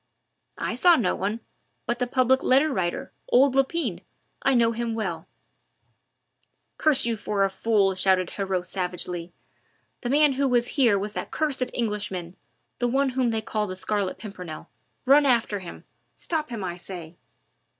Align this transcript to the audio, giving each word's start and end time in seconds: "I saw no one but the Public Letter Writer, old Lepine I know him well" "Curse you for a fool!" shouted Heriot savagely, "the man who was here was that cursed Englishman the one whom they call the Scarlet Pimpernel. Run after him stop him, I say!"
"I 0.57 0.73
saw 0.73 0.95
no 0.95 1.13
one 1.15 1.41
but 1.85 1.99
the 1.99 2.07
Public 2.07 2.41
Letter 2.41 2.73
Writer, 2.73 3.11
old 3.27 3.53
Lepine 3.55 4.01
I 4.41 4.55
know 4.55 4.71
him 4.71 4.95
well" 4.95 5.27
"Curse 6.79 7.05
you 7.05 7.15
for 7.15 7.43
a 7.43 7.51
fool!" 7.51 7.93
shouted 7.93 8.31
Heriot 8.31 8.65
savagely, 8.65 9.31
"the 10.01 10.09
man 10.09 10.33
who 10.33 10.47
was 10.47 10.69
here 10.69 10.97
was 10.97 11.13
that 11.13 11.29
cursed 11.29 11.69
Englishman 11.75 12.35
the 12.79 12.87
one 12.87 13.09
whom 13.09 13.29
they 13.29 13.41
call 13.43 13.67
the 13.67 13.75
Scarlet 13.75 14.17
Pimpernel. 14.17 14.71
Run 15.05 15.27
after 15.27 15.59
him 15.59 15.83
stop 16.15 16.49
him, 16.49 16.63
I 16.63 16.77
say!" 16.77 17.15